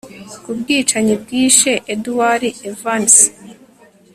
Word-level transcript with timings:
kubwicanyi 0.43 1.13
bwishe 1.21 1.71
edward 1.93 2.43
evans 2.69 3.15